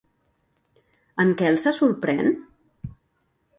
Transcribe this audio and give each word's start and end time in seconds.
En 1.25 1.35
Quel 1.43 1.61
se 1.65 1.75
sorprèn? 1.81 2.35